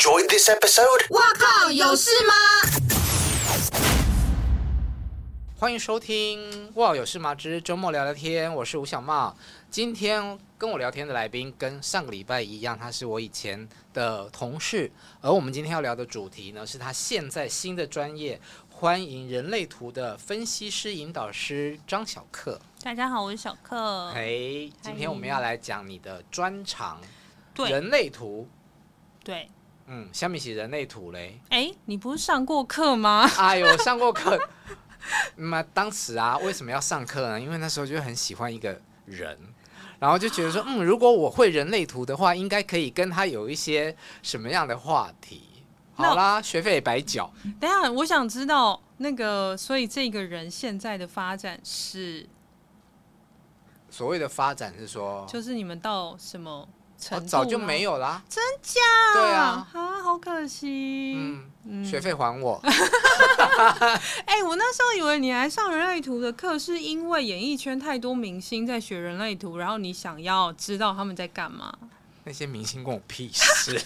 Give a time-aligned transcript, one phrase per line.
[0.00, 1.06] enjoyed this episode?
[1.10, 2.32] 哇靠，有事吗？
[5.58, 6.40] 欢迎收听
[6.76, 9.36] 《哇有事吗之周末聊聊天》，我是吴小茂。
[9.70, 14.90] 今天跟我聊天的来宾跟上个礼拜一样，他是我以前的同事。
[15.20, 18.40] 而我们今天要聊的主题呢，是他现在新的专业——
[18.72, 22.58] 欢迎人类图的分析师引导师张小克。
[22.82, 24.08] 大家好，我是小克。
[24.14, 26.98] 哎，今天我们要来讲你的专长——
[27.52, 28.48] 对人类图。
[29.22, 29.46] 对，
[29.92, 31.40] 嗯，下面写人类图嘞。
[31.48, 33.28] 哎，你不是上过课吗？
[33.36, 34.38] 哎呦，上过课。
[35.34, 37.40] 那、 嗯、当时啊，为什么要上课呢？
[37.40, 39.36] 因为那时候就很喜欢一个人。
[39.98, 45.42] 然后就觉得说，嗯，如果我会人类图的话，应该可以跟他有一些什么样的话题？
[45.94, 47.30] 好啦，学费也白缴。
[47.60, 52.26] 等下，我想知道那个，所以这个人现在的发展是？
[53.90, 56.68] 所谓的发展是说，就是你们到什么？
[57.10, 58.80] 哦、早就没有啦，真假？
[59.14, 61.14] 对啊，啊，好可惜。
[61.16, 62.60] 嗯，嗯学费还我。
[64.26, 71.72] 哎、欸，我那时候以为你来上人类图的课，是因为演艺圈太多明星在学人类图，然后你想要知道他们在干嘛？
[72.24, 73.80] 那些明星关我屁事。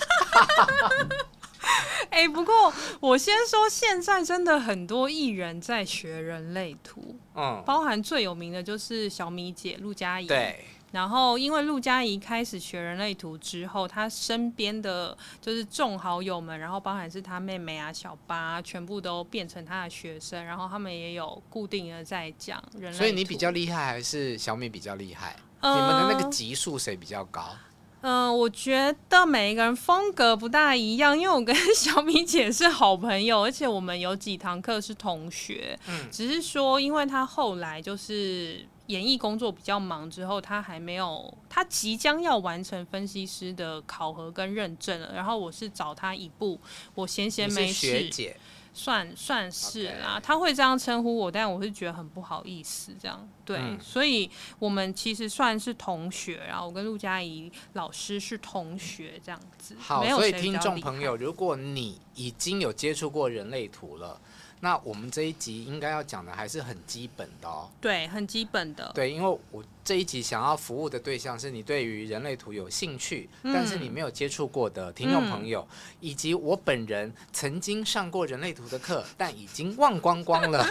[2.10, 10.64] 哎、欸，不过我先说，现在真的很多艺人在学人类图，嗯，包含最有名的就是小米姐陆佳怡，对。
[10.94, 22.96] 然后，因为陆佳怡开始学人类图之后，她身边的就是众好友们，然后包含是她妹妹啊、小八，全部都变成她的学生，然后他们也有固定的在讲人类图。
[22.98, 25.34] 所以你比较厉害，还是小米比较厉害？
[25.58, 27.44] 呃、你们的那个级数谁比较高？
[28.02, 35.76] 嗯、呃，我觉得每一个人风格不大一样，因为我跟 小米姐是好朋友，而且我们有几堂课是同学。
[35.88, 38.64] 嗯，只是说，因为她后来就是。
[38.86, 45.12] 演艺工作比较忙之后，他还没有，他即将要完成分析师的考核跟认证了。
[45.14, 46.60] 然后我是找他一步，
[46.94, 48.10] 我闲闲没事，
[48.74, 50.20] 算算是啦。
[50.22, 53.56] 他会这样称呼我，但我是觉得很不好意思，这样对。
[53.58, 59.74] 嗯、所以我们其实算是同学，然后我跟陆佳怡老师是同学，这样子。
[59.78, 64.20] 好，所以听众朋友，如果你已经有接触过人类图了。
[64.64, 67.68] 那我们这一集应该要讲的还是很基本的哦。
[67.82, 68.90] 对，很基本的。
[68.94, 80.64] 对，因为我这一集想要服务的对象是你对于人类图有兴趣，嗯、但是你没有接触过的听众朋友，嗯、以及我本人曾经上过人类图的课，但已经忘光光了。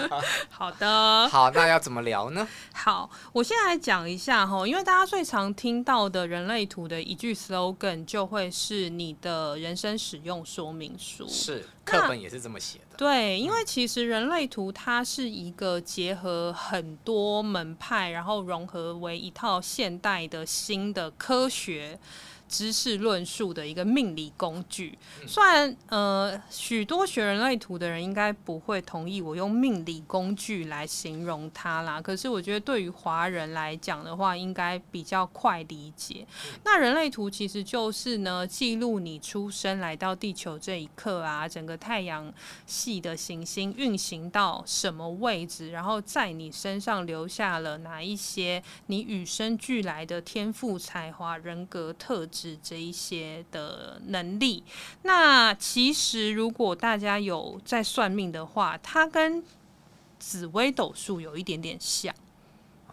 [0.50, 1.28] 好的。
[1.28, 2.46] 好，那要怎么聊呢？
[2.74, 11.26] 好，我现在来讲一下哈，因为大家最常听到的人类图的一句 slogan 就会是你的人生使用说明书。
[11.26, 11.64] 是。
[11.88, 12.98] 课本也是这么写的。
[12.98, 21.96] 对，因为其实人类图它是一个结合很多门派，然后融融合为一套现代的新的科学。
[22.48, 36.26] 知识论述的一个命理工具，虽然呃许多学人类图的人应该不会同意我用命理工具来形容它啦，可是我觉得对于华人来讲的话，应该比较快理解。
[36.64, 42.32] 那人类图其实就是呢，记录你出生来到地球这一刻啊，整个太阳
[42.66, 52.37] 系的行星运行到什么位置，然后在你身上留下了哪一些你与生俱来的天赋、才华、人格特质。
[52.38, 54.62] 是这一些的能力。
[55.02, 59.42] 那其实，如果大家有在算命的话，它跟
[60.18, 62.14] 紫微斗数有一点点像。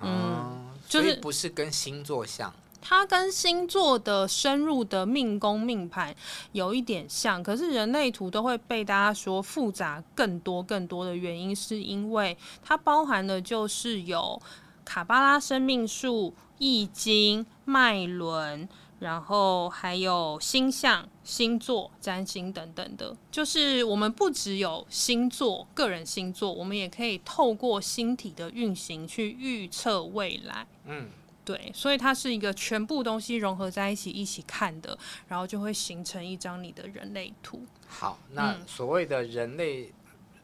[0.01, 2.51] 嗯，就是不是跟星座像？
[2.81, 6.15] 它跟星座的深入的命宫命盘
[6.51, 14.39] 有一点像，可是人类图都会被大家说复杂更多更多的原因，是因为它包含的就是有
[14.83, 18.69] 卡巴拉生命数、易经、脉轮。
[19.05, 30.65] 然后还有星象、星座、占星等等的，就是我们不只有星座、个人星座，我们也可以透过星体的运行去预测未来。
[30.85, 31.07] 嗯，
[31.45, 37.63] 对，所以它是一个全部东西融合在一起一起看的，然后就会形成一张你的人类图。
[37.87, 39.93] 好，那所谓的人类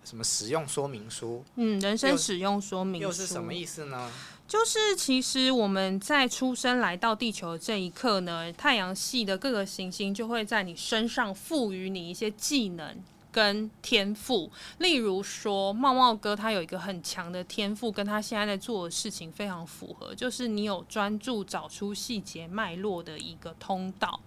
[0.03, 1.43] 什么使用说明书？
[1.55, 4.11] 嗯，人生使用说明书又，又是什么意思呢？
[4.51, 13.01] 就是其实我们在出生来到地球这一刻呢，太阳系的各个行星就会在你身上赋予你一些技能
[13.31, 14.51] 跟天赋。
[14.79, 24.19] 例如说，茂茂哥他有一个很强的天赋，跟他现在在做的事情非常符合，就是你有专注找出细节脉络的一个通道。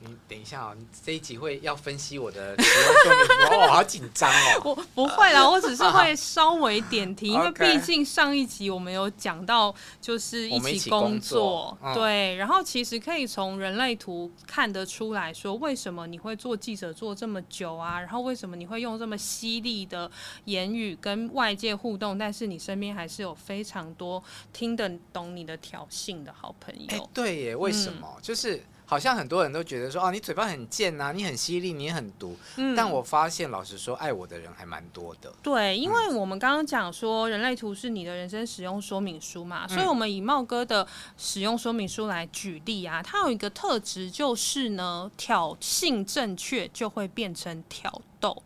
[0.00, 4.62] 你等一下哦，你这一集会要分析我的 使用说明书哦，好紧张哦。
[4.64, 12.36] 我不会啦，我只是会 稍微点题，因为毕竟上一集我们有讲到，就是一起工作，工作对。
[12.36, 17.98] 然后其实可以从人类图看得出来说，为什么你会做记者做这么久啊？
[17.98, 20.08] 然后为什么你会用这么犀利的
[20.44, 24.22] 言语跟外界互动，但是你身边还是有非常多
[24.52, 26.86] 听得懂你的挑衅的好朋友。
[26.90, 28.08] 欸、对耶，为什么？
[28.16, 28.62] 嗯、就是。
[28.90, 32.34] 好像很多人都觉得说哦，你嘴巴很贱呐、啊，你很犀利，你很毒。
[32.56, 35.30] 嗯，但我发现，老实说，爱我的人还蛮多的。
[35.42, 40.86] 对，因为我们刚刚讲说，人类图是你的人生使用说明书嘛，嗯、所以我们以茂哥的
[41.18, 48.42] 使用说明书来举例啊，它有一个特质就是呢，挑衅正确就会变成挑逗。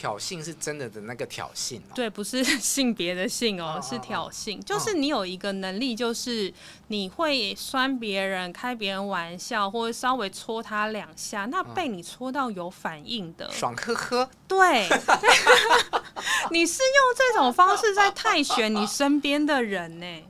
[0.00, 6.50] 挑衅是真的的那个挑衅哦，对，不是 性别的性哦，是挑衅，就是你有一个能力，就是
[6.88, 14.88] 你会酸别人、开别人玩笑，或者稍微戳他两下，那被你戳到有反应的，爽呵呵，对，
[16.50, 20.22] 你是用这种方式在汰选你身边的人呢。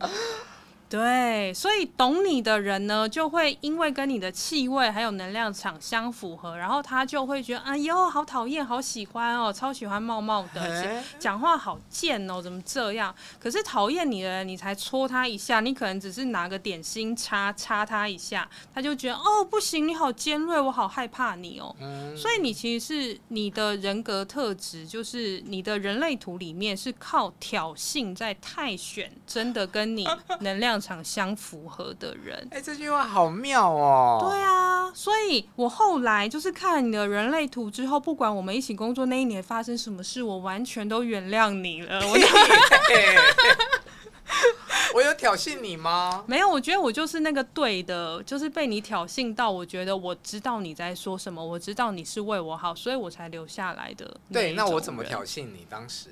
[0.90, 13.14] 对，所以懂你的人呢，就会因为跟你的气味还有能量场相符合，然后他就会觉得，哎呦，好讨厌，好喜欢哦，超喜欢茂茂的，讲话好贱哦，怎么这样？
[13.38, 21.72] 可是讨厌你的人，你才戳他一下，你可能只是拿个点心插插他一下，他就觉得，哦，不行，你好尖锐，我好害怕你哦。
[22.16, 30.04] 所以你其实是你的人格特质，就是你的人类图里面是靠挑衅在泰选，真的跟你
[30.40, 30.80] 能量。
[30.81, 34.27] 场相符合的人，哎、欸，这句话好妙哦。
[34.29, 42.00] 对啊，所以我后来就是看了你的人类图之后，不管我们一起工作那一年发生什么事，我完全都原谅你了。
[42.06, 42.17] 我，
[44.94, 46.25] 我有挑衅你吗？
[46.27, 54.17] 没有，我觉得我就是那个对的，就是被你挑衅到，我觉得我知道你在说什么，我知道你是为我好，所以我才留下来的。
[54.32, 56.09] 对，那我怎么挑衅你当时？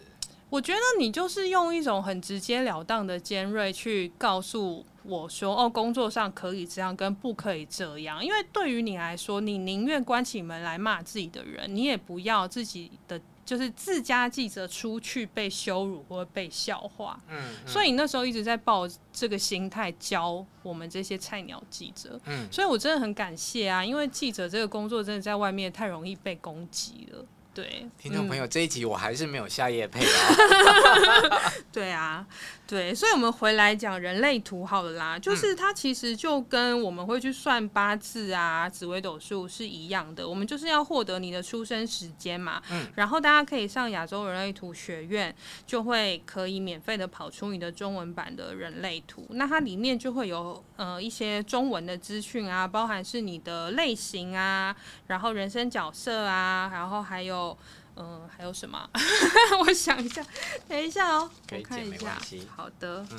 [0.50, 8.24] 我觉得你就是用一种很直截了当的尖锐去告诉我说，哦，工作上可以这样，跟不可以这样。
[8.24, 17.18] 因为对于你来说，你宁愿关起门来骂自己的人，你也不要自己的就是自家记者出去被羞辱或被笑话。
[17.28, 22.18] 嗯，嗯，所以你那时候一直在抱这个心态教我们这些菜鸟记者。
[22.26, 27.24] 嗯，所以我真的很感谢啊，因为记者这个工作真的在外面太容易被攻击了。
[27.54, 31.50] 对，听众朋友，嗯、这一集我还是没有下夜配啊。
[31.72, 32.24] 对啊，
[32.68, 35.18] 对，所以，我们回来讲人类图好了啦。
[35.18, 40.28] 就是它其实就跟我们会去算八字啊、紫微斗数是一样的。
[40.28, 42.62] 我们就是要获得你的出生时间嘛。
[42.70, 42.86] 嗯。
[42.94, 45.34] 然后大家可以上亚洲人类图学院，
[45.66, 49.26] 就会可以免费的跑出你的中文版的人类图。
[49.30, 54.76] 那它里面就会有呃一些中文的资讯啊，包含是你的类型啊，
[55.08, 57.47] 然后人生角色啊，然后还有。
[57.96, 58.88] 嗯，还有什么？
[59.66, 60.24] 我想一下，
[60.68, 62.18] 等一下哦，我看一下。
[62.54, 63.18] 好的，嗯，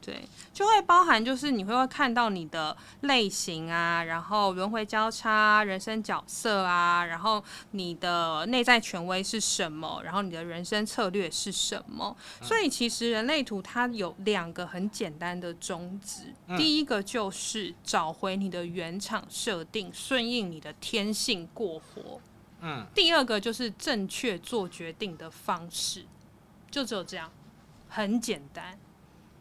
[0.00, 12.14] 对，就会包含就是你会会看到你的类型啊，然后轮回交叉、人生角色啊，然后你的内在权威是什么，然后你的人生策略是什么。
[12.42, 22.20] 所以其实人类图它有两个很简单的宗旨，第一个就是找回你的原厂设定，顺应你的天性过活。
[22.60, 26.04] 嗯，第二个就是正确做决定的方式，
[26.70, 27.30] 就只有这样，
[27.88, 28.78] 很简单。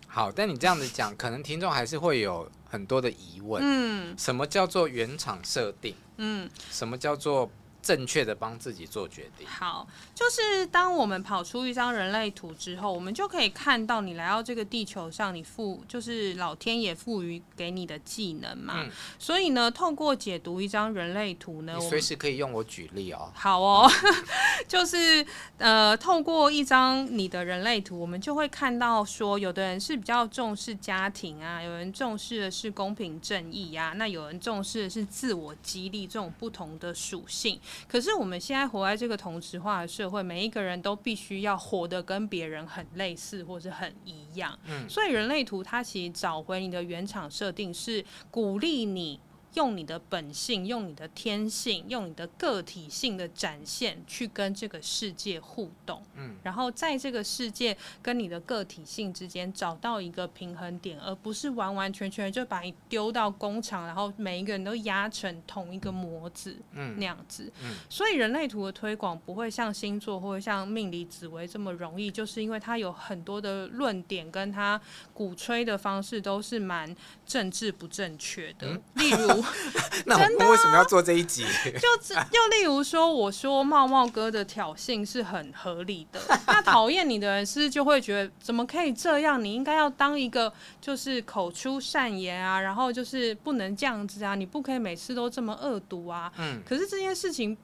[0.07, 3.61] 好，但你这样子讲，可能听众还是会有很多的疑问。
[3.63, 5.95] 嗯，什么叫做原厂设定？
[6.17, 7.49] 嗯，什么叫做？
[7.85, 9.47] 正确的帮自己做决定。
[9.47, 18.73] 好，就是当我们跑出一张人类图之后，我们就可以看到你来到这个地球上，你赋就是老天爷赋予给你的技能嘛。
[18.79, 18.89] 嗯。
[19.19, 23.31] 所以呢，透过解读一张人类图呢，你随时可以用我举例哦。
[23.35, 23.87] 好哦，
[24.67, 25.23] 就是
[25.59, 37.59] 呃，透过一张你的人类图，我们就会看到说，有的人是比较重视家庭啊，有人重视的是公平正义呀，那有人重视的是自我激励这种不同的属性。
[37.87, 44.57] 可是我们现在活在这个同质化的社会，每一个人都必须要活得跟别人很类似，或是很一样。
[44.65, 49.19] 嗯，所以人类图它其实找回你的原厂设定，是鼓励你。
[49.55, 56.01] 用你的本性，用你的天性，用你的个体性的展现，去跟这个世界互动。
[56.15, 67.51] 嗯，然后在这个世界跟你的个体性之间找到一个平衡点，而不是完完全全就把你丢到工厂，然后每一个人都压成同一个模子，嗯，那样子。
[67.63, 74.79] 嗯，所以人类图的推广不会像星座或者像命理紫微这么容易，就是因为它有很多的论点，跟它
[75.13, 76.93] 鼓吹的方式都是蛮
[77.25, 79.44] 政治不正确的，嗯、例如。
[80.05, 81.45] 那我们为什么要做这一集？
[81.65, 81.87] 就
[82.31, 89.43] 就例如说，我说茂茂哥的挑衅是很合理的， 那讨厌你的人是就会觉得怎么可以这样？
[89.43, 96.31] 你应该要当一个就是口出善言啊，然后就是不能这样子啊，你不可以每次都这么恶毒啊。
[96.37, 97.57] 嗯，可是这件事情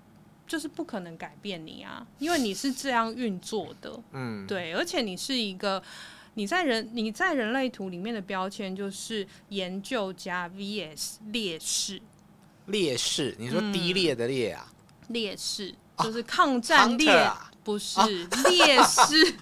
[0.48, 4.00] 就是不可能改变你啊，因为你是这样运作的。
[4.14, 5.82] 嗯，对，而且你是一个。
[6.34, 12.02] 你在人你在人类图里面的标签就是研究家 vs 烈士。
[12.68, 14.72] 烈士，你说低劣的劣啊？
[15.08, 18.08] 嗯、劣势就是抗战烈，啊、不是、啊、
[18.48, 19.36] 劣势。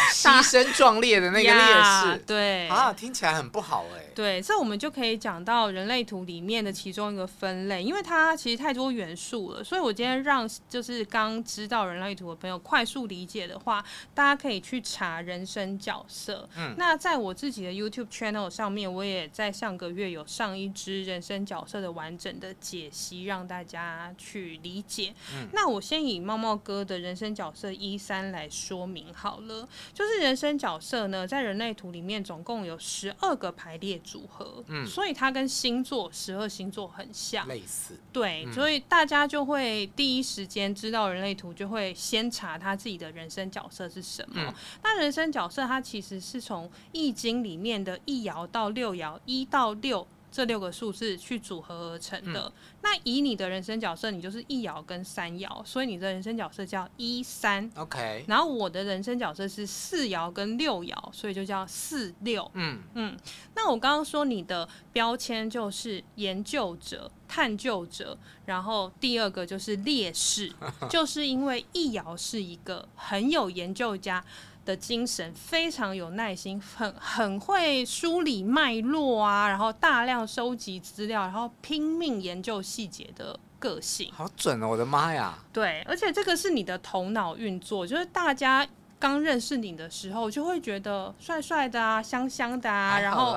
[0.12, 4.04] 牺牲壮烈的那个烈士，对啊，听起来很不好哎。
[4.14, 16.48] 对，这我们就可以讲到人类图里面的其中一个分类，因为它其实太多元素了，所以我今天让就是刚知道人类图的朋友快速理解的话，大家可以去查人生角色。
[16.56, 25.14] 嗯，那在我自己的 YouTube channel 上面，我也在上个月有上一支人生角色的完整的解析，让大家去理解。
[25.32, 29.68] 嗯，那我先以猫猫哥的人生角色一三来说明好了。
[29.94, 44.42] 就是人生角色呢，在人类图里面总共有十二个排列组合，嗯，所以它跟星座十二星座很像，类似，对，嗯，所以大家就会第一时间知道人类图，就会先查他自己的人生角色是什么。
[44.46, 50.06] 嗯，那人生角色它其实是从易经里面的一爻到六爻，一到六。
[50.38, 52.44] 这六个数字去组合而成的。
[52.44, 52.52] 嗯、
[52.82, 57.68] 那以你的人生角色，你就是一爻跟三爻，所以你的人生角色叫一三。
[57.74, 58.24] OK。
[58.28, 62.48] 然后我的人生角色是四爻跟六爻，所以就叫四六。
[62.54, 63.18] 嗯嗯。
[63.56, 68.16] 那我刚刚说你的标签就是研究者、探究者，
[68.46, 70.52] 然后第二个就是劣势，
[70.88, 74.24] 就是因为一爻是一个很有研究家
[74.68, 84.68] 的精神非常有耐心，很很会梳理脉络啊，然后大量收集资料，然后拼命研究细节的个性，好准哦！
[84.68, 85.38] 我的妈呀！
[85.54, 93.34] 对，而且这个是你的头脑运作，就是大家刚认识你的时候，就会觉得帅帅的啊，香香的啊，然后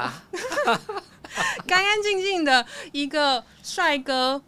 [1.66, 4.42] 干干净净的一个帅哥。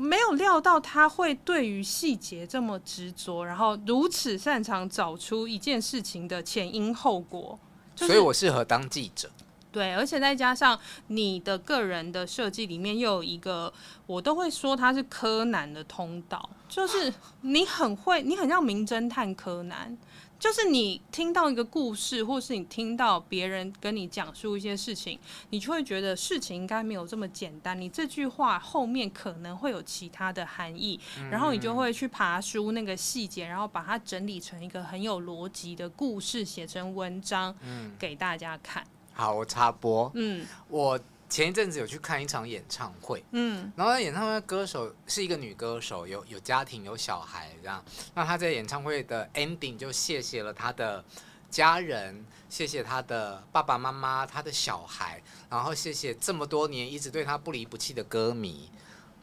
[0.00, 7.58] 没有料到他会对于细节这么执着，然后如此擅长找出一件事情的前因后果。
[7.94, 9.30] 就是、所以我适合当记者。
[9.70, 10.76] 对，而且再加上
[11.08, 13.72] 你的个人的设计里面又有一个，
[14.06, 19.96] 我都会说他是柯南的通道，就是你很会，你很像名侦探柯南。
[20.40, 25.18] 就是你听到一个故事，或是你听到别人跟你讲述一些事情，
[25.50, 27.78] 你就会觉得事情应该没有这么简单。
[27.78, 30.98] 你这句话后面可能会有其他的含义，
[31.30, 37.54] 然后你就会去爬书那个细节，然后把它整理成一个很有逻辑的故事，写成文章
[37.98, 38.82] 给大家看。
[39.12, 40.10] 好，我插播。
[40.14, 40.98] 嗯，我。
[41.30, 47.82] 前一阵子有去看一场演唱会，嗯，然后演唱会的歌手是一个女歌手，有有家庭有小孩这样。
[48.14, 51.04] 那她在演唱会的 ending 就谢谢了她的
[51.48, 58.68] 家人，谢谢她的爸爸妈妈，她的小孩，然后谢谢这么多年一直对她不离不弃的歌迷。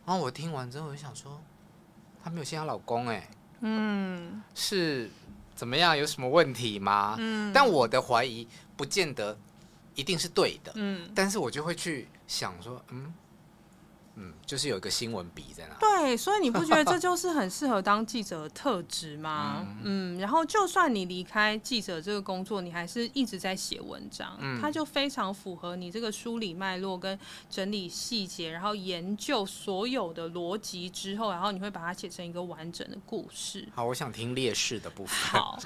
[0.05, 1.41] 然后我听完之后，我就想说，
[2.23, 5.11] 她没有谢她老公哎，嗯，是
[5.53, 5.97] 怎么样？
[5.97, 7.17] 有什么问题吗？
[7.19, 8.47] 嗯，但我的怀疑
[8.77, 9.37] 不见得。
[9.97, 13.13] 一定是对的，嗯，但是我就会去想说，嗯。
[14.19, 15.75] 嗯，就是有一个新闻笔在那。
[15.75, 19.63] 对，所以你不觉得这就是很适合当记者的特质吗？
[19.85, 33.67] 嗯，然后就算你离开记者这个工作，你还是一直在写文章，嗯，它就非常符合你这个梳理脉络跟整理细节，然后研究所有的逻辑之后，然后你会把它写成一个完整的故事。
[33.75, 35.15] 好，我想听劣势的部分。
[35.15, 35.59] 好，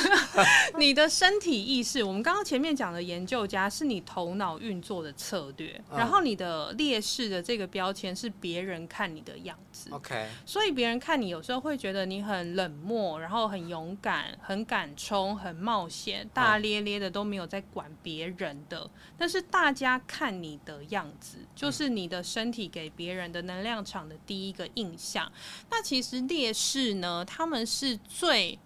[0.78, 7.85] 你的身体意识，我们刚刚前面讲的研究家是你头脑运作的策略，嗯，然后你的劣势的这个标。
[7.86, 18.90] 标签是别人看你的样子，OK，所以别人看你有时候会觉得你很冷漠，然后很勇敢、很敢冲、很冒险、大咧咧的都没有在管别人的。
[19.16, 25.30] 但是大家看你的样子，就是你的身体给别人的能量场的第一个印象。
[25.70, 28.58] 那其实劣势呢，他们是最。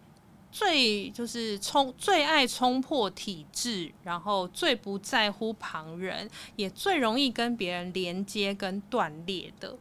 [0.53, 9.77] 最就是冲最爱冲破体制，然后最不在乎旁人，也最容易跟别人连接跟断裂的。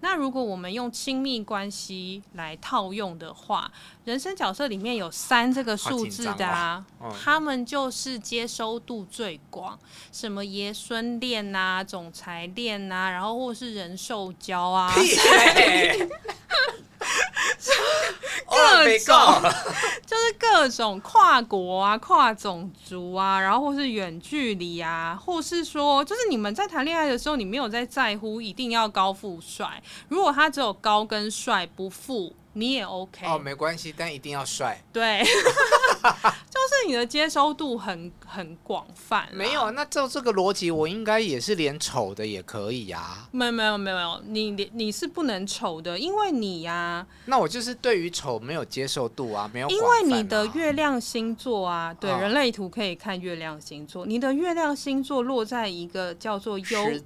[0.00, 3.72] 那如果我们用亲密关系来套用的话，
[4.04, 6.84] 人生角色里面有三这个数字的啊，
[7.22, 9.78] 他们就是接收度最广，
[10.12, 14.92] 什么爷孙恋啊、总裁恋啊，然后或是人兽交啊。
[18.46, 19.52] 各种
[20.06, 32.34] 就是各各种跨国啊、跨种族啊，然后或是远距离啊，或是说，就是你们在谈恋爱的时候，你没有在在乎一定要高富帅，如果他只有高跟帅不富。
[32.56, 34.80] 你也 OK 哦，没关系，但一定要帅。
[34.92, 35.24] 对，
[36.48, 39.28] 就 是你的接收度很很广泛。
[39.32, 43.28] 没有，那照这个逻辑，我应该也是连丑的也可以呀、啊。
[43.32, 47.06] 没有没有没有没有，你你你是不能丑的，因为你呀、啊。
[47.26, 49.70] 那我就是对于丑没有接受度啊，没有、啊。
[49.70, 57.00] 因为你的月亮星座啊，对，哦、人类图可以看月亮星座，你的月亮星座落在一个叫做优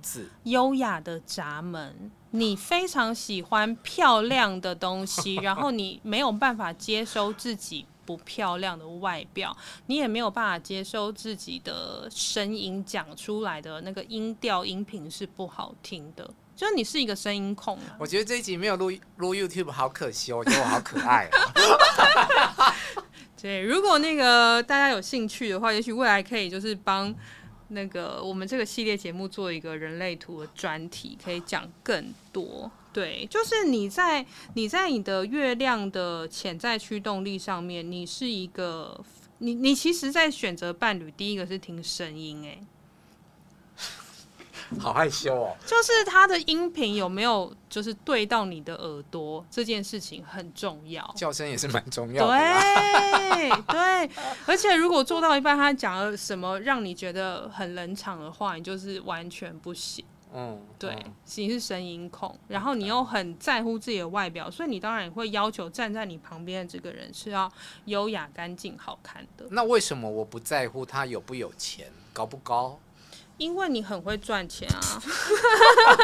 [0.44, 2.10] 优雅的闸门。
[2.32, 16.24] 你非常喜欢漂亮的东西，然后你没有办法接收自己不漂亮的外表，你也没有办法接收自己的声音讲出来的那个音调音频是不好听的，
[16.56, 17.98] 就是你是一个声音控啊。
[18.00, 22.72] 我觉得这一集没有录录 YouTube 好可惜哦，我觉得我好可爱哦。
[23.38, 27.14] 对，如果那个大家有兴趣的话，也许未来可以就是帮。
[27.70, 32.70] 那个，我们这个系列节目做一个人类图的专题，可以讲更多。
[32.92, 38.98] 对，就是你在你在你的月亮的潜在驱动力上面，你是一个，
[39.38, 42.58] 你你其实，在选择伴侣，第一个是听声音，哎。
[44.78, 45.56] 好害羞哦！
[45.64, 51.10] 就是他的音频有没有就是对到你的耳朵，这件事情很重要。
[51.16, 52.34] 叫声也是蛮重要的。
[52.36, 54.10] 对对，
[54.44, 60.04] 而且如果做到一半，他讲了什么让你觉得很冷场的话，你就是完全不行。
[60.34, 60.96] 嗯，对，
[61.36, 67.50] 你是声音控，然后你又很在乎自己的外表，所以你当然也会要求站在你旁边的这个人是要
[67.86, 69.46] 优雅、干净、好看的。
[69.50, 72.78] 那为什么我不在乎他有不有钱、高不高？
[73.38, 75.00] 因为你很会赚钱啊，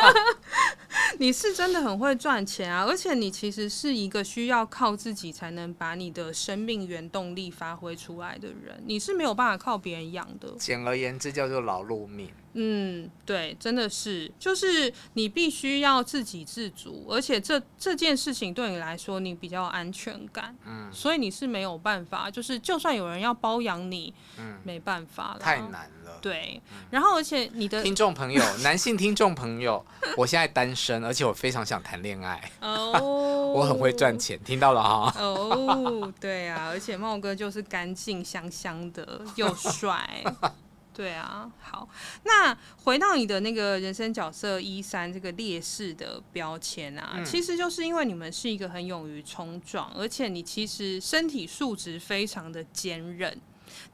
[1.19, 10.54] 你是真的很会赚钱啊，而且你其实是一个需要靠自己才能把你的生命原动力发挥出来的人，你是没有办法靠别人养的。
[10.59, 12.31] 简而言之，叫做劳碌命。
[12.54, 29.84] 嗯，对，真的是，就是你必须要自给自足，而且这这件事情对你来说，你比较有安全感，嗯，所以你是没有办法，就是就算有人要包养你，嗯，没办法了，太难了，对，然后而且你的听众朋友，男性听众朋友，
[30.16, 40.23] 我现在单身，而且我非常想谈恋爱，哦， 我很会赚钱，听到了哈，哦，对啊，而且茂哥就是干净香香的，又帅。
[40.95, 41.89] 对啊，好，
[42.23, 53.37] 那回到你的那个人生角色一三这个劣势的标签啊，嗯、其实就是因为你们是一个很勇于冲撞，而且你其实身体素质非常的坚韧，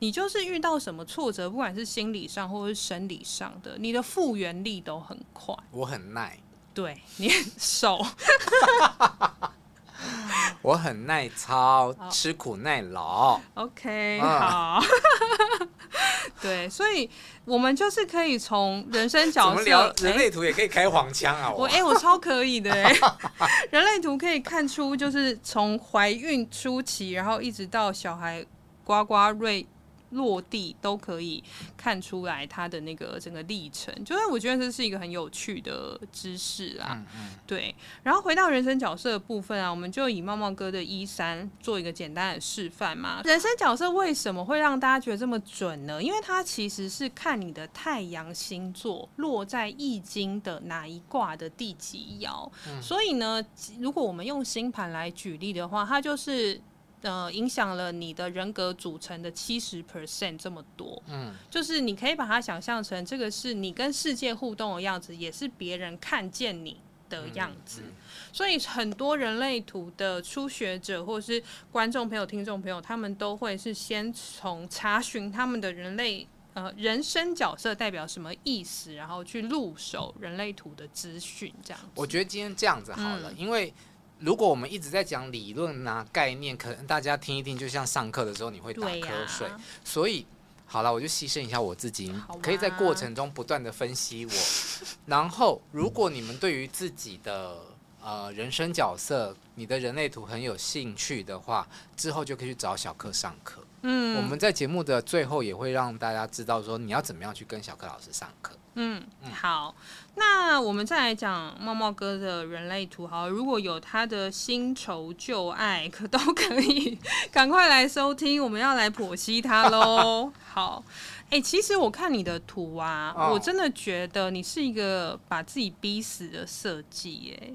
[0.01, 5.57] 你就是遇到什么挫折，不管是心理上或是生理上的，你的复原力都很快。
[5.71, 6.39] 我很耐，
[6.75, 8.05] 对，你很瘦。
[10.63, 13.41] 我很耐操，吃苦耐劳。
[13.55, 14.81] OK，好。
[16.41, 17.09] 对，所以
[17.45, 21.51] 我们就是可以从人生角色，人类图也可以开黄腔啊！
[21.51, 22.95] 我哎，我超可以的哎！
[23.71, 28.45] 人类图可以看出，就是从怀孕初期，然后一直到小孩
[28.85, 29.67] 呱呱瑞。
[30.11, 31.43] 落地都可以
[31.77, 36.93] 看出来它的那个整个历程，就是我觉得这是一个很有趣的知识啊。
[36.93, 43.21] 嗯嗯对，然后回到人生角色的部分啊，我们就以茂茂哥的一三做一个简单的示范嘛。
[43.25, 46.03] 人生角色为什么会让大家觉得这么准呢？
[46.03, 52.51] 因为它其实是看你的太阳星座落在易经的哪一卦的第几爻。
[52.69, 53.45] 嗯、所以呢，
[53.79, 56.61] 如果我们用星盘来举例的话，它就是。
[57.03, 66.77] 呃，影响了你的人格组成的七十 percent 这么多，嗯，就是你可以把它想象成这个是你跟世界互动的样子，也是别人看见你
[67.09, 67.81] 的样子。
[67.87, 67.95] 嗯嗯、
[68.35, 81.51] 所以很多人类图的初学者或是观众朋友、听众朋友，他们都会是先从查询他们的人类呃人生角色代表什么意思，然后去入手人类图的资讯。
[81.65, 83.73] 这样子，我觉得今天这样子好了，嗯、因为。
[84.21, 89.47] 如果我们一直在讲理论啊概念，可能大家听一听，就像上课的时候你会打瞌睡。
[89.47, 90.27] 啊、所以
[90.67, 94.33] 好了，我就牺牲一下我自己，可以在过程中不断的分析我。
[95.07, 97.57] 然后，如果你们对于自己的
[98.03, 103.65] 呃人生角色、你的人类图很有兴趣的话，之后就可以去找小课上课。
[103.83, 108.55] 嗯，我们在节目的最后也会让大家知道说你要怎么样去跟小课老师上课。
[108.75, 109.03] 嗯，
[109.33, 109.75] 好，
[110.15, 113.07] 那我们再来讲茂茂哥的人类图。
[113.07, 116.97] 好，如果有他的新仇旧爱，可都可以
[117.33, 118.43] 赶快来收听。
[118.43, 120.33] 我们要来剖析他喽。
[120.47, 120.85] 好，
[121.25, 127.37] 哎、欸，其实我看你的图啊，哦、我真的觉得你是一个把自己逼死的设计。
[127.43, 127.53] 哎，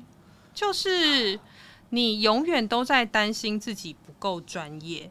[0.53, 1.39] 就是
[1.91, 5.09] 你永远都在担心自己不够专业。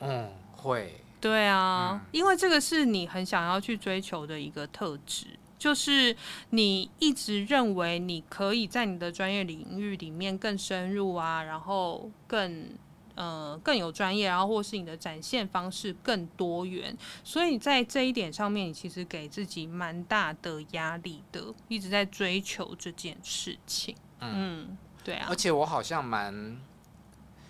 [0.00, 1.00] 嗯，会。
[1.20, 5.26] 对啊，嗯、因为这个是你很想要去追求的一个特质，
[5.58, 6.14] 就是
[6.50, 12.68] 你一直认为你可以在你的专业领域里面更深入啊，然后更
[13.14, 23.96] 呃更有专业，然后或是你的展现方式更多元，所以在这一点上面，你其实给自己蛮大的压力的，一直在追求这件事情。
[24.20, 26.58] 嗯，嗯，对啊，而且我好像蛮。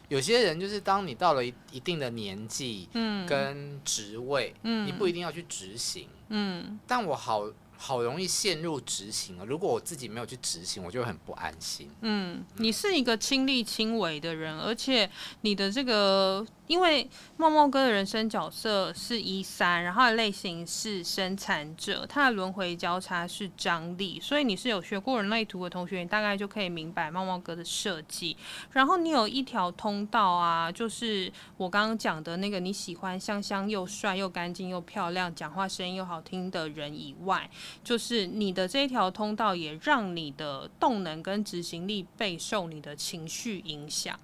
[0.09, 7.51] 有些人就是，当你到了一一定的年纪，嗯，跟职位，嗯，你不一定要去执行，嗯，但我好。
[7.79, 9.45] 好容易陷入执行啊！
[9.47, 11.91] 如果我自己没有去执行，我就很不安心。
[12.01, 15.11] 嗯，你是一个亲力亲为的人，而且
[15.43, 28.37] 你的这个，因为茂茂哥的人生角色是一三，然后他的类型是生产者，他的轮回交叉是张力，所以你是有学过人类图的同学，你大概就可以明白茂茂哥的设计。
[28.73, 37.49] 然后你有一条通道啊，就是我刚刚讲的那个你喜欢香香又帅又干净又漂亮，讲话声音又好听的人以外。
[37.85, 44.19] 就是你的这一条通道，也让你的动能跟执行力备受你的情绪影响。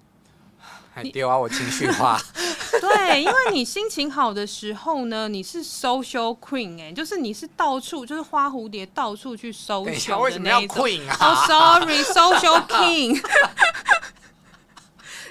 [0.93, 2.19] 还丢啊，我情绪化。
[2.81, 10.21] 对，因为你心情好的时候呢，你是 social queen 哎、欸，就是你是到处就是花蝴蝶到处去搜求的那种。
[10.21, 13.21] 为什么要 queen 啊？Oh sorry，social king。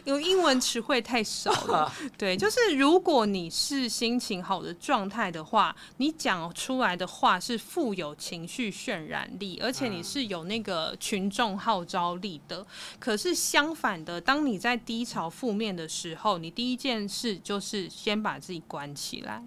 [0.04, 12.66] 因为英文词汇太少了， 对，就是如果你是心情好的状态的话，你讲出来的话是富有情绪渲染力，而且你是有那个群众号召力的。
[12.98, 19.42] 可是相反的，当你在低潮负面的时候，你第一件事就是先把自己关起来。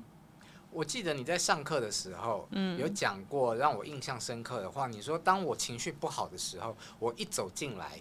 [0.72, 4.88] 我记得你在上课的时候，嗯，有讲过让我印象深刻的话。
[4.88, 8.00] 你说，当我情绪不好的时候，我一走进来。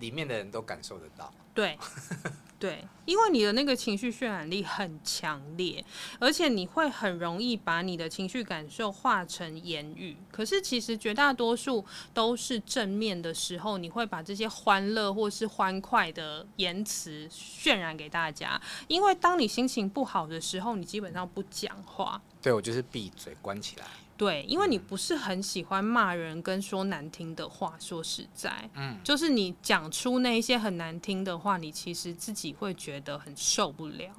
[0.00, 1.78] 里面的人都感受得到，对，
[2.58, 5.84] 对，因为你的那个情绪渲染力很强烈，
[6.18, 10.16] 而且你会很容易把你的情绪感受化成言语。
[10.30, 18.60] 可是其实绝大多数都是正面的时候，你会把这些欢乐或是欢快的言辞渲染给大家。
[18.88, 22.20] 因为当你心情不好的时候，你基本上不讲话。
[22.40, 23.86] 对，我就是闭嘴，关起来。
[24.16, 34.10] 对，因为你不是很喜欢骂人跟说难听的话，说实在，嗯，就是你讲出那一些很难听的话，你其实自己会觉得很受不了，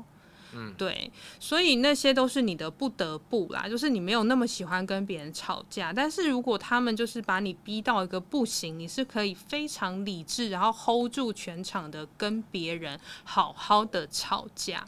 [0.53, 14.85] 嗯，对，所以那些都是你的不得不啦，就是你没有那么喜欢跟别人吵架，但是如果他们就是把你逼到一个不行，你是可以非常理智，然后 hold 住全场的跟别人好好的吵架。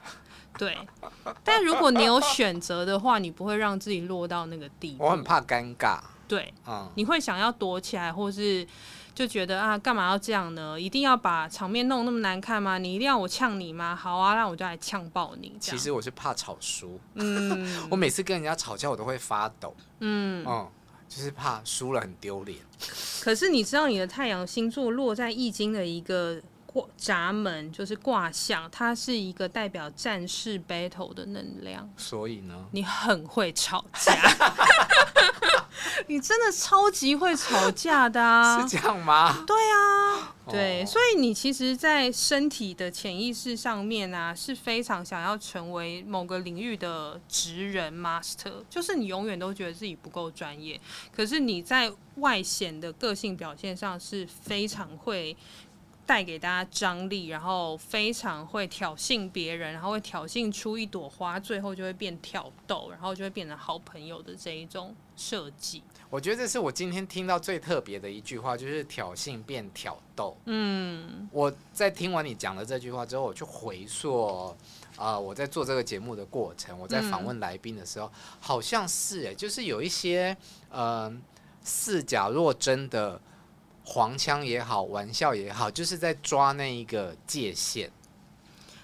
[0.60, 0.78] 对，
[1.42, 5.06] 但如果你有选择的话，你不会让自己落到那个地步。
[5.06, 6.02] 我很怕尴尬。
[6.28, 8.68] 对，嗯，你会想要躲起来，或是
[9.16, 10.78] 就觉得啊，干嘛要这样呢？
[10.78, 12.78] 一定要把场面弄那么难看吗？
[12.78, 13.96] 你一定要我呛你吗？
[13.96, 15.56] 好啊，那我就来呛爆你。
[15.62, 17.00] 其实我是怕吵输。
[17.14, 19.74] 嗯， 我每次跟人家吵架，我都会发抖。
[20.02, 20.68] 嗯嗯，
[21.08, 22.60] 就是怕输了很丢脸。
[23.24, 26.42] 可是你知道，你的太阳星座落在易经的一个。
[26.98, 31.90] 闸门就是卦象，它是一个代表战士 battle 的能量。
[31.98, 34.14] 所以呢，你很会吵架，
[36.08, 38.60] 你真的超级会吵架的啊！
[38.62, 39.44] 是这样吗？
[39.48, 50.80] 对啊，对，所以你其实，在身体的潜意识上面啊，是非常想要成为某个领域的职人 master，就是你永远都觉得自己不够专业，
[51.16, 55.36] 可是你在外显的个性表现上是非常会。
[56.10, 65.84] 带给大家张力，然后非常会挑衅别人，然后会挑衅出一朵花，最后就会变挑逗，然后就会变成好朋友的这一种设计。
[66.10, 70.36] 我觉得这是我今天听到最特别的一句话，就是挑衅变挑逗。
[70.46, 74.48] 嗯，我在听完你讲的这句话之后，我去回溯
[74.96, 80.36] 啊、呃，我在做这个节目的过程，我在访问来宾的时候，嗯、好像是哎，就是有一些
[80.72, 81.16] 呃
[81.64, 83.22] 似假若真的。
[83.92, 87.92] 黄腔也好，玩笑也好，就是在抓那一个界限。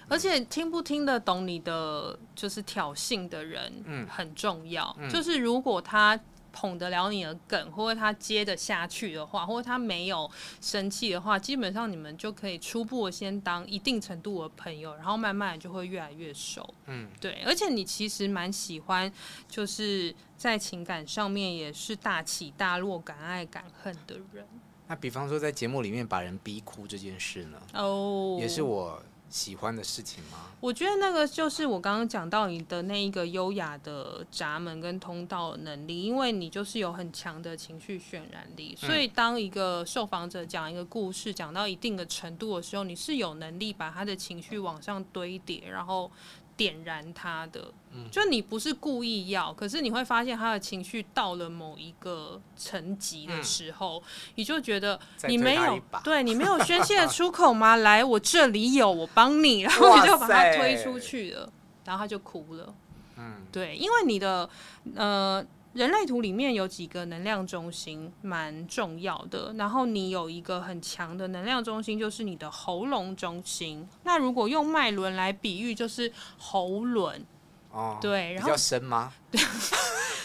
[0.08, 4.94] 而且听不听得懂你的就是挑衅的人，嗯，很重要。
[4.98, 6.18] 嗯，就是如果他
[6.52, 10.28] 捧得了你的梗，或者他接得下去的话，或者他没有
[10.60, 16.74] 生气的话，基本上你们就可以初步的先当一定程度的朋友，然后慢慢就会越来越熟。
[16.86, 17.42] 嗯，对。
[17.46, 19.12] 而且你其实蛮喜欢，
[19.48, 24.46] 就是在情感上面也是大起大落、敢爱敢恨的人。
[24.88, 30.38] 那比方说，在节目里面把人逼哭这件事呢，哦，也是我喜欢的事情吗？
[30.60, 46.10] 我觉得那个就是我刚刚讲到你的那一个优雅的闸门跟通道能力，因为你就是有很强的情绪渲染力，所以当一个受访者讲一个故事讲到一定的程度的时候，你是有能力把他的情绪往上堆叠，然后。
[46.56, 47.72] 点燃他的，
[48.10, 54.02] 就你不是故意要，可是你会发现他的情绪到了某一个层级的时候，
[54.36, 57.76] 你就觉得你没有，对你没有宣泄的出口吗？
[57.76, 61.52] 来，我这里有，我帮你，然后你 就把他推出去了，
[61.84, 62.74] 然后他就哭了。
[63.16, 64.48] 嗯，对，因为你的
[64.94, 65.44] 呃。
[65.76, 73.86] 人类图里面有几个能量中心蛮重要的，然后你有一个很强的能量中心，就是你的喉咙中心。
[74.02, 77.22] 那如果用脉轮来比喻，就是喉轮。
[77.70, 79.12] 哦，对，然后比较深吗？
[79.30, 79.38] 对。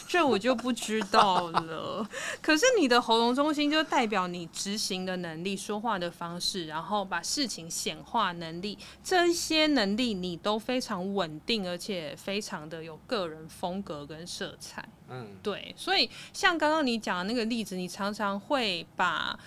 [0.07, 2.05] 这我就不知道了。
[2.41, 14.85] 可是你的喉咙中心就代表你执行的能力、说话的方式，然后把事情显化能力，这些能力你都非常稳定，而且非常的有个人风格跟色彩。
[15.11, 15.73] 嗯，对。
[15.77, 19.37] 所以像刚刚你讲的那个例子，你常常会把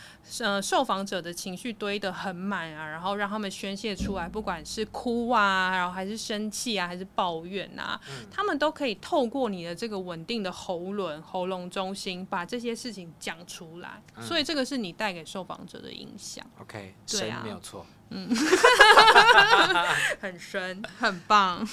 [0.41, 10.55] 呃受访者的情绪堆得很满啊，然后让他们宣泄出来，不管是哭啊，然后还是生气啊，还是抱怨啊，嗯，他们都可以透过你的这个稳定的。
[10.65, 16.43] 喉轮、喉咙中心，把这些事情讲出来，嗯，所以这个是你带给受访者的影响。
[16.61, 18.29] OK，对啊，没有错，嗯，
[20.21, 21.69] 很深，很棒。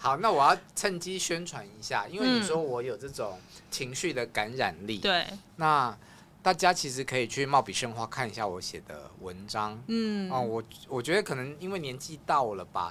[0.00, 3.38] 好，那我要趁机宣传一下，因为你说我有这种
[3.70, 5.96] 情绪的感染力，嗯，对，那
[6.42, 12.90] 大家其实可以去貌比生花看一下我写的文章，嗯，哦，我我觉得可能因为年纪到了吧，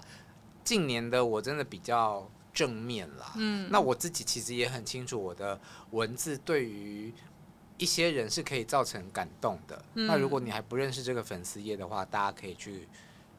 [0.63, 2.29] 近年的我真的比较。
[2.51, 5.57] 正面啦，嗯，那我自己其实也很清楚，我的
[5.91, 7.13] 文字对于
[7.77, 9.81] 一些人是可以造成感动的。
[9.93, 12.89] 嗯，那如果你还不认识这个粉丝页的话，大家可以去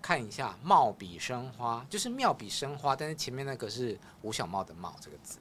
[0.00, 5.38] 看一下“貌比生花”，就是妙笔生花，但是前面那个是吴小茂的“茂”这个字。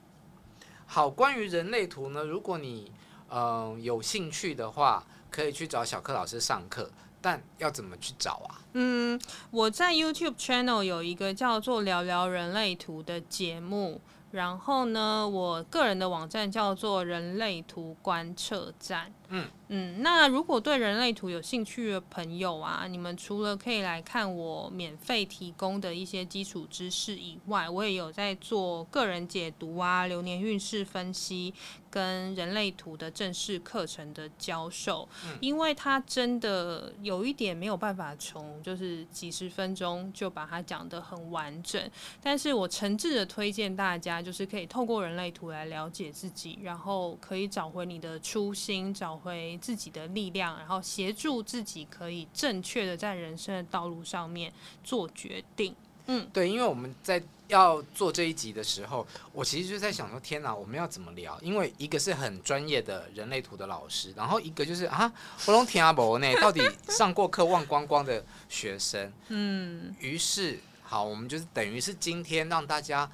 [0.85, 2.91] 好，关于人类图呢，如果你
[3.29, 6.89] 嗯、呃、有兴趣的话，可以去找小克老师上课。
[7.21, 8.63] 但要怎么去找啊？
[8.71, 9.19] 嗯，
[9.51, 13.99] 我在 YouTube channel 有一个叫做“聊聊人类图”的节目，
[14.31, 19.13] 然后呢，我个人的网站叫做“人类图观测站”。
[19.27, 31.53] 嗯嗯，那如果对人类图有兴趣的朋友啊，你们除了可以来看我免费提供的一些基础知识以外，我也有在做个人解读啊、流年运势分析
[31.91, 35.07] 跟人类图的正式课程的教授。
[35.25, 41.79] 嗯，因为它真的有一点没有办法从就是几十分钟就把它讲得很完整，
[42.19, 49.19] 但是我诚挚的推荐大家，就是可以透过人类图来了解自己，然后可以找回你的初心，找。
[49.19, 54.51] 回自己的力量，然后协助自己可以正确的在人生的道路上面
[54.83, 55.75] 做决定。
[56.07, 61.39] 嗯，对，因为我们在要做这一集的时候，我其实就在想说，天哪，我们要怎么聊？
[61.41, 65.11] 因为一个是很专业的人类图的老师，然后一个就是啊，
[65.45, 69.13] 我拢听阿伯呢，到底上过课忘光光的学生。
[69.27, 73.09] 嗯，于是好，我们就是等于是今天让大家。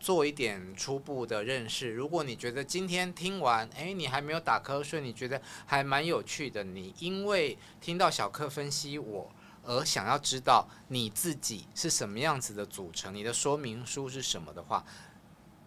[0.00, 1.92] 做一点初步的认识。
[1.92, 9.30] 如果你觉得今天听完，诶，你还没有打瞌睡，你觉得还蛮有趣的，你因为听到小克分析我
[9.62, 14.82] 而想要知道你自己是什么样子的组成，你的说明书是什么的话，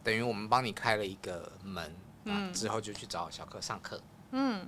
[0.04, 4.02] 等于我们帮你开了一个门，嗯，之后就去找小克上课。
[4.32, 4.68] 嗯，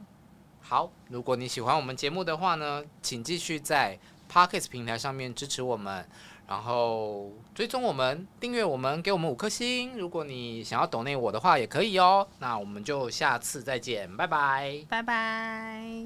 [0.61, 3.97] 好，如果你喜欢我们节目的话呢，请继续在
[4.31, 6.07] Podcast 平台上面支持我们。
[6.47, 9.97] 然后追踪我们，订阅我们，给我们五颗星。
[9.97, 12.27] 如果你想要懂内我的话，也可以哦。
[12.39, 16.05] 那我们就下次再见，拜拜，拜拜。